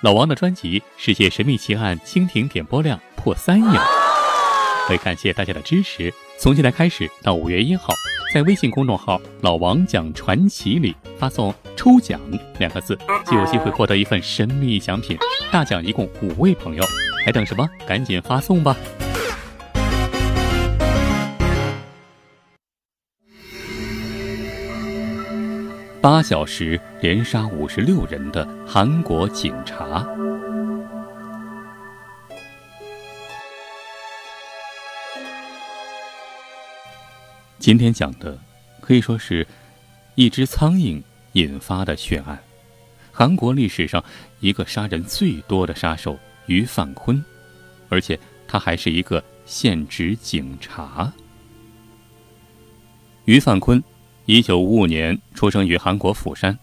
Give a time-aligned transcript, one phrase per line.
[0.00, 3.82] 老王的专辑《世界神秘奇案》蜻蜓点播量破三亿了，
[4.90, 7.92] 为感谢大家的支持，从现在开始到五月一号，
[8.32, 12.20] 在微信公众号“老王讲传奇”里发送“抽奖”
[12.60, 15.18] 两个字，就有机会获得一份神秘奖品。
[15.50, 16.84] 大奖一共五位朋友，
[17.24, 17.68] 还等什么？
[17.84, 18.76] 赶紧发送吧！
[26.00, 30.06] 八小时连杀五十六人的韩国警察。
[37.58, 38.38] 今天讲的
[38.80, 39.44] 可以说是
[40.14, 41.02] 一只苍蝇
[41.32, 42.38] 引发的血案，
[43.10, 44.02] 韩国历史上
[44.38, 47.22] 一个杀人最多的杀手于范坤，
[47.88, 51.12] 而且他还是一个现职警察。
[53.24, 53.82] 于范坤。
[54.30, 56.58] 一九五五年出生于韩国釜山，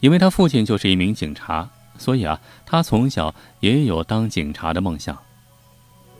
[0.00, 5.16] 因为他父亲就是一名警察，所以啊，他从小也有当警察的梦想。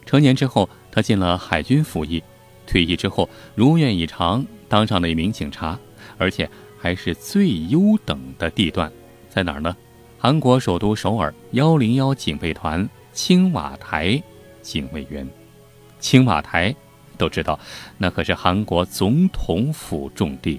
[0.06, 2.22] 成年之后，他进了海军服役，
[2.66, 5.78] 退役之后如愿以偿当上了一名警察，
[6.16, 6.48] 而且
[6.80, 8.90] 还是最优等的地段，
[9.28, 9.76] 在哪儿呢？
[10.18, 14.22] 韩国首都首尔幺零幺警备团青瓦台
[14.62, 15.28] 警卫员。
[16.00, 16.74] 青瓦台
[17.18, 17.60] 都知道，
[17.98, 20.58] 那可是韩国总统府重地。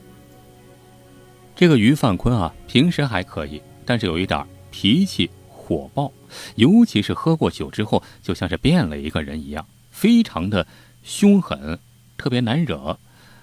[1.60, 6.10] 这个于范坤啊，平时还可以，但是有一点脾气火爆，
[6.56, 10.66] 尤其是喝过酒之后，就像是变了一个人一样，非常的
[11.04, 11.78] 凶狠，
[12.18, 12.98] 特别难惹。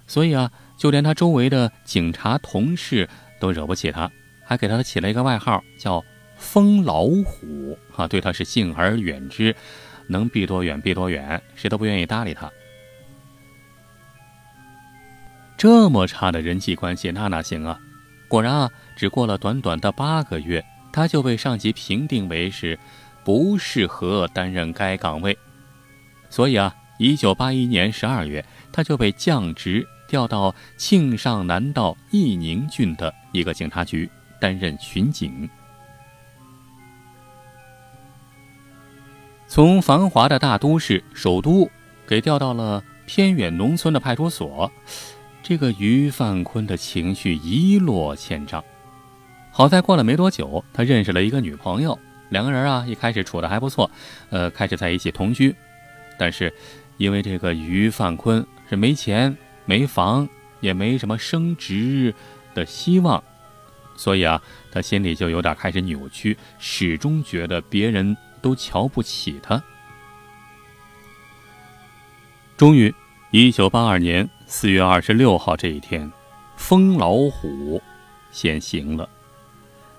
[0.07, 3.07] 所以啊，就连他周围的警察同事
[3.39, 4.11] 都惹不起他，
[4.47, 6.03] 还给他起了一个外号叫
[6.41, 9.55] “疯老虎”啊，对他是敬而远之，
[10.07, 12.51] 能避多远避多远，谁都不愿意搭理他。
[15.59, 17.79] 这么差的人际关系，那哪行啊？
[18.29, 22.79] 果然啊，只过了短短的八个月，他就被上级评定为是
[23.25, 25.37] 不适合担任该岗位。
[26.29, 35.49] 所以啊，一九八一年十二月，他就被降职调到庆尚南道义宁郡的一个警察局担任巡警。
[39.49, 41.71] 从繁华的大都市首都
[42.07, 44.71] 给调到了偏远农村的派出所。
[45.49, 48.65] 这个于范坤的情绪一落千丈。
[49.53, 51.97] 好在过了没多久，他认识了一个女朋友，
[52.31, 53.89] 两个人啊一开始处的还不错，
[54.31, 55.55] 呃，开始在一起同居。
[56.19, 56.53] 但是
[56.97, 59.37] 因为这个于范坤是没钱、
[59.67, 62.13] 没房，也没什么升职
[62.53, 63.23] 的希望，
[63.97, 64.43] 所以啊，
[64.73, 69.63] 他心里就有点开始扭曲，始终觉得别人都瞧不起他。
[72.57, 72.93] 终于，
[73.31, 74.29] 一九八二年。
[74.49, 76.11] 四月二十六号这一天，
[76.57, 77.83] 疯老虎
[78.31, 79.09] 先行了。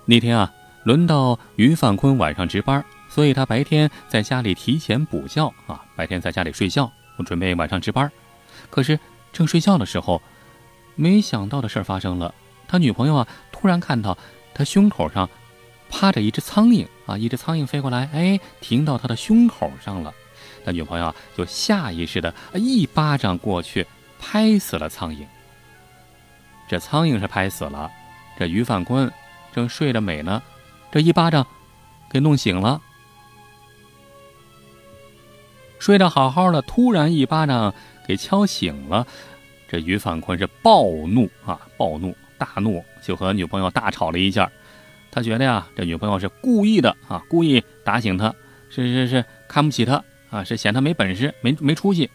[0.06, 0.50] 那天啊，
[0.84, 8.10] 轮到于范坤晚上值班，所以他白天在家里提前补觉啊，白天在家里睡觉，我准备晚上值班。
[8.70, 8.98] 可是
[9.34, 10.22] 正睡觉的时候，
[10.94, 12.34] 没想到的事儿发生了。
[12.66, 14.16] 他女朋友啊，突然看到
[14.54, 15.28] 他胸口上
[15.90, 20.14] 趴着一只苍蝇啊，一只苍蝇飞过来，哎，停到他的胸口上了。
[20.64, 23.86] 他女朋友啊，就下意识的一巴掌过去。
[24.18, 25.24] 拍死了苍蝇。
[26.68, 27.90] 这苍蝇是拍死了，
[28.38, 29.10] 这于范坤
[29.52, 30.42] 正睡得美呢，
[30.92, 31.46] 这一巴掌
[32.10, 32.80] 给弄醒了。
[35.78, 37.72] 睡得好好的，突然一巴掌
[38.06, 39.06] 给敲醒了，
[39.68, 44.50] 这于范坤是暴怒啊，暴怒大怒，就和女朋友大吵了一架。
[45.10, 48.34] 他觉得呀，这女朋友是故意的啊，故意打醒他，
[48.68, 52.10] 是是是看不起他啊，是嫌他没本事，没没出息。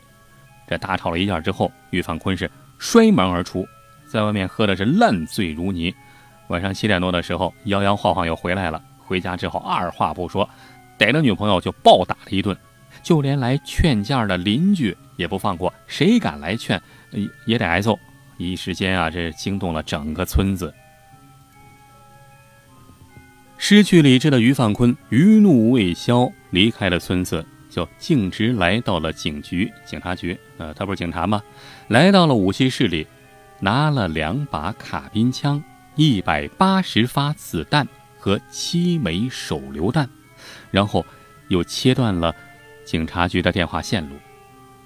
[0.67, 3.67] 这大吵了一架之后，于范坤是摔门而出，
[4.07, 5.93] 在外面喝的是烂醉如泥。
[6.47, 8.81] 晚上七点多的时候，摇摇晃晃又回来了。
[8.99, 10.49] 回家之后，二话不说，
[10.97, 12.55] 逮着女朋友就暴打了一顿，
[13.01, 16.81] 就连来劝架的邻居也不放过，谁敢来劝，
[17.45, 17.97] 也得挨揍。
[18.37, 20.73] 一时间啊，这惊动了整个村子。
[23.57, 27.45] 失去理智的于范坤余怒未消，离开了村子。
[27.73, 30.37] 就径直来到了警局、警察局。
[30.57, 31.41] 呃，他不是警察吗？
[31.87, 33.07] 来到了武器室里，
[33.59, 35.63] 拿了两把卡宾枪、
[35.95, 37.87] 一百八十发子弹
[38.19, 40.07] 和七枚手榴弹，
[40.69, 41.03] 然后
[41.47, 42.35] 又切断了
[42.85, 44.15] 警察局的电话线路。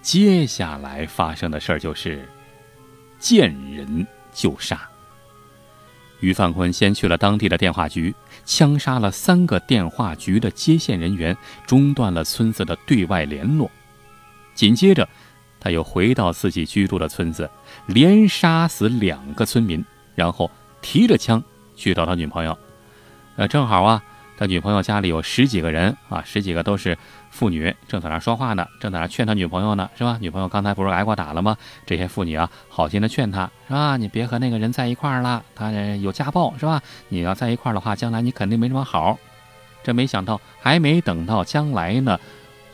[0.01, 2.25] 接下来发生的事儿就是
[3.19, 4.87] 见人就杀。
[6.19, 8.13] 于范坤先去了当地的电话局，
[8.45, 11.35] 枪杀了三个电话局的接线人员，
[11.65, 13.69] 中断了村子的对外联络。
[14.55, 15.07] 紧接着，
[15.59, 17.49] 他又回到自己居住的村子，
[17.85, 19.83] 连杀死两个村民，
[20.15, 20.49] 然后
[20.81, 21.43] 提着枪
[21.75, 22.57] 去找他女朋友。
[23.35, 24.03] 呃，正好啊，
[24.37, 26.95] 他女朋友家里有十几个人啊，十几个都是
[27.31, 30.17] 妇女，正在那说话呢，正在那劝他女朋友呢，是吧？
[30.21, 31.57] 女朋友刚才不是挨过打了吗？
[31.85, 33.97] 这些妇女啊，好心的劝他，是吧？
[33.97, 36.81] 你别和那个人在一块儿了，他有家暴，是吧？
[37.09, 39.17] 你要在一块儿的话，将来你肯定没什么好。
[39.83, 42.19] 这没想到，还没等到将来呢，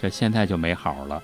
[0.02, 1.24] 这现在就没好了。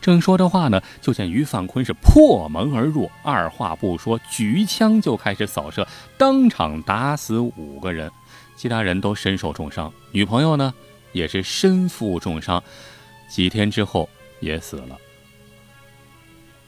[0.00, 5.86] 正说着话呢，就见于范坤是破门而入，二话不说，举枪就开始扫射，
[6.18, 8.10] 当场打死五个人，
[8.56, 9.92] 其他人都身受重伤。
[10.12, 10.72] 女朋友呢，
[11.12, 12.62] 也是身负重伤，
[13.28, 14.08] 几天之后
[14.40, 14.98] 也死了。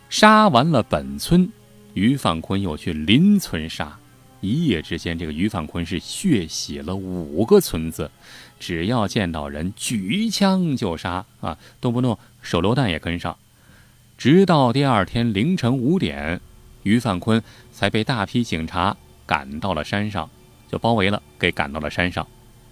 [0.08, 1.50] 杀完了本村，
[1.94, 3.98] 于范坤又去邻村杀。
[4.40, 8.10] 一夜之间，这个于范坤是血洗了五个村子，
[8.60, 13.36] 只要见到人，举枪就杀啊，动不动手榴弹也跟上。
[14.18, 16.40] 直到第二天凌晨五点，
[16.84, 17.42] 于范坤
[17.72, 20.30] 才被大批警察赶到了山上，
[20.70, 22.26] 就包围了，给赶到了山上。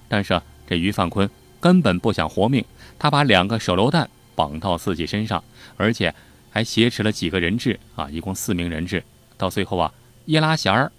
[0.08, 1.28] 但是这于范坤
[1.60, 2.64] 根本不想活命，
[2.98, 5.42] 他把两个手榴弹绑到自己身上，
[5.76, 6.14] 而且
[6.50, 9.02] 还挟持了几个人质啊，一共四名人质。
[9.36, 9.92] 到最后啊，
[10.26, 10.90] 一拉弦儿。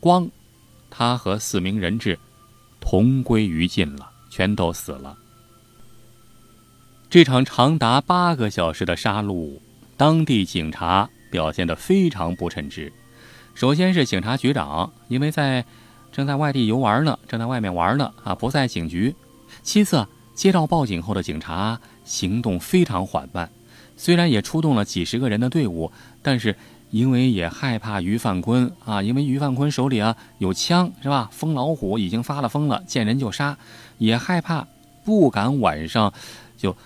[0.00, 0.28] 光，
[0.90, 2.18] 他和四名人质
[2.80, 5.16] 同归于尽了，全都死了。
[7.08, 9.58] 这场长达八个小时的杀戮，
[9.96, 12.92] 当地警察表现得非常不称职。
[13.54, 15.64] 首先是警察局长，因为在
[16.14, 19.14] 正在外地游玩呢，正在外面玩呢啊，不在警局。
[19.64, 23.50] 其次，接到报警后的警察行动非常缓慢，
[23.96, 25.90] 虽然也出动了几十个人的队伍，
[26.22, 26.56] 但是。
[26.90, 31.28] 因为也害怕于范坤啊，因为于范坤手里啊有枪是吧？
[31.32, 33.58] 疯老虎已经发了疯了，见人就杀，
[33.98, 34.64] 也害怕，
[35.04, 36.12] 不敢晚上
[36.56, 36.76] 就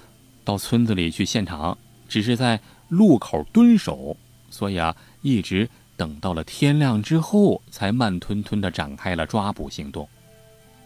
[0.44, 1.76] 到村子里去现场，
[2.08, 2.58] 只是在
[2.88, 4.16] 路口蹲守，
[4.48, 10.08] 所以啊，一直等到了天亮之后，才慢吞吞地展开了抓捕行动。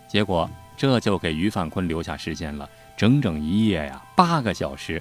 [0.08, 5.00] 结果这就给于范坤留下时间了，整整一夜呀，八个小时。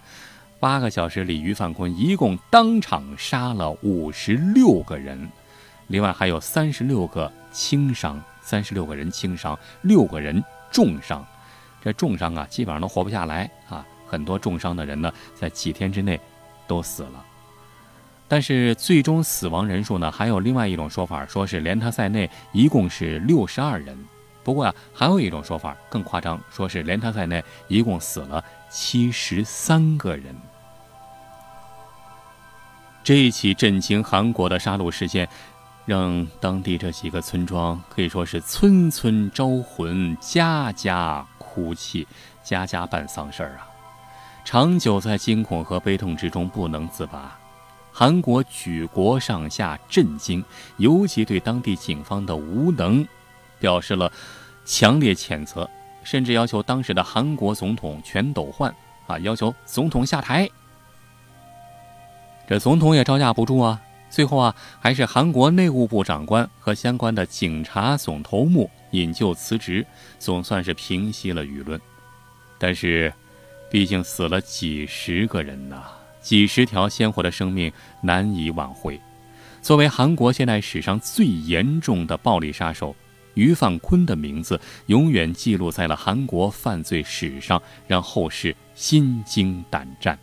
[0.59, 5.27] 八个小时里，于范坤一共当场杀了五十六个人，
[5.87, 11.25] 另外还有三十六个轻伤，三十六个人轻伤，六个人重伤。
[11.83, 13.83] 这重伤啊，基本上都活不下来啊！
[14.05, 16.19] 很多重伤的人呢，在几天之内
[16.67, 17.25] 都死了。
[18.31, 23.97] 但是最终死亡人数呢，还有另外一种说法，说是连他在内一共是六十二人。
[24.41, 30.33] 不过啊，还有一种说法更夸张，说是连他在内一共死了七十三个人。
[33.03, 35.27] 这一起震惊韩国的杀戮事件，
[35.85, 42.07] 让当地这几个村庄可以说是村村招魂，家家哭泣，
[42.41, 43.67] 家家办丧事儿啊！
[44.45, 47.37] 长久在惊恐和悲痛之中不能自拔，
[47.91, 50.43] 韩国举国上下震惊，
[50.77, 53.05] 尤其对当地警方的无能
[53.59, 54.11] 表示了
[54.65, 55.69] 强烈谴责，
[56.03, 58.73] 甚至要求当时的韩国总统全斗焕
[59.07, 60.49] 啊，要求总统下台。
[62.47, 63.81] 这总统也招架不住啊！
[64.09, 69.85] 最后啊，还是韩国内务部长官和相关的警察总头目引咎辞职，
[70.19, 71.79] 总算是平息了舆论。
[72.57, 73.13] 但是，
[73.69, 75.83] 毕竟死了几十个人呐，
[76.21, 77.71] 几十条鲜活的生命
[78.01, 78.99] 难以挽回。
[79.61, 82.95] 作为韩国现代史上最严重的暴力杀手，
[83.33, 90.17] 于范坤的名字永远记录在了韩国犯罪史上，让后世心惊胆战。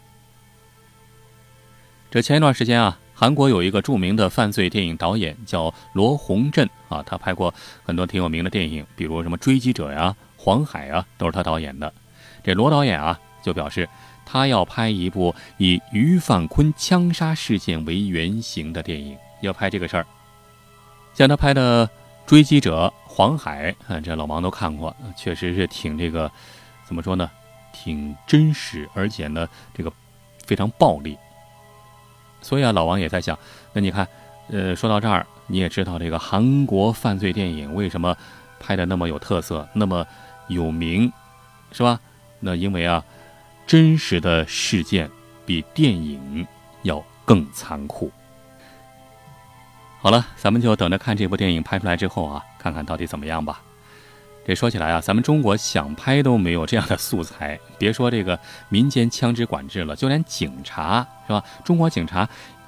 [2.10, 7.52] 这前一段时间啊，韩国有一个著名的犯罪电影导演叫罗洪镇啊，他拍过
[7.84, 11.92] 很多挺有名的电影，比如什么《追击者》呀、《黄海》啊，都是他导演的。
[12.42, 13.88] 这罗导演啊，就表示
[14.30, 20.06] 他要拍一部以于范坤枪杀事件为原型的电影，要拍这个事儿。
[21.14, 21.86] 像他拍的
[22.26, 26.30] 《追击者》《黄海》，啊这老王都看过，确实是挺这个，
[26.84, 27.30] 怎么说呢？
[27.72, 29.90] 挺真实，而且呢，这个
[30.44, 31.16] 非常暴力。
[32.42, 33.38] 所以啊，老王也在想，
[33.72, 34.06] 那你看，
[34.48, 38.14] 呃，说到这儿，你也知道这个韩国犯罪电影为什么
[38.60, 40.06] 拍的那么有特色，那么
[40.48, 41.10] 有名，
[41.72, 41.98] 是吧？
[42.40, 43.02] 那因为啊，
[43.68, 45.10] 真实的事件
[45.44, 46.46] 比电影
[46.84, 48.10] 要更残酷。
[50.00, 53.60] 好了，咱们就等着看这部电影拍出来之后啊，看看到底怎么样吧。
[54.46, 61.44] 这说起来啊，咱们中国想拍都没有这样的素材，别说这个民间枪支管制了，就连警察是吧？
[61.62, 62.26] 中国警察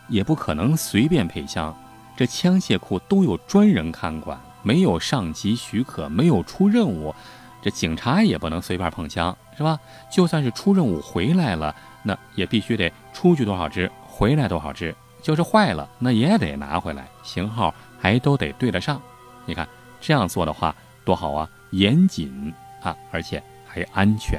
[0.09, 1.75] 也不可能随便配枪，
[2.15, 7.15] 这枪械库都有专人看管，没有上级许可，没有出任务，
[7.63, 9.79] 这警察也不能随便碰枪，是吧？
[10.11, 18.99] 就算是出任务回来了，那也必须得出去多少只，回来多少只，就是坏了，那也得拿回来，型号还都得对得上。
[19.45, 19.69] 你看
[20.01, 20.75] 这样做的话。
[21.03, 24.39] 多好啊，严谨啊，而且还安全。